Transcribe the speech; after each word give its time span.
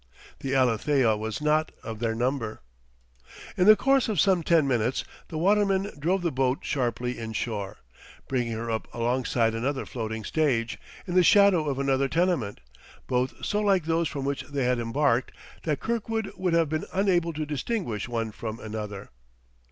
The 0.39 0.55
Alethea 0.55 1.15
was 1.15 1.41
not 1.41 1.71
of 1.83 1.99
their 1.99 2.15
number. 2.15 2.61
In 3.55 3.67
the 3.67 3.75
course 3.75 4.09
of 4.09 4.19
some 4.19 4.41
ten 4.41 4.67
minutes, 4.67 5.03
the 5.27 5.37
watermen 5.37 5.91
drove 5.99 6.23
the 6.23 6.31
boat 6.31 6.61
sharply 6.63 7.19
inshore, 7.19 7.77
bringing 8.27 8.53
her 8.53 8.71
up 8.71 8.87
alongside 8.95 9.53
another 9.53 9.85
floating 9.85 10.23
stage, 10.23 10.79
in 11.05 11.13
the 11.13 11.21
shadow 11.21 11.69
of 11.69 11.77
another 11.77 12.09
tenement. 12.09 12.61
both 13.05 13.45
so 13.45 13.59
like 13.59 13.83
those 13.85 14.07
from 14.07 14.25
which 14.25 14.41
they 14.45 14.63
had 14.63 14.79
embarked 14.79 15.33
that 15.65 15.79
Kirkwood 15.81 16.31
would 16.35 16.53
have 16.53 16.67
been 16.67 16.85
unable 16.91 17.31
to 17.33 17.45
distinguish 17.45 18.09
one 18.09 18.31
from 18.31 18.59
another. 18.59 19.11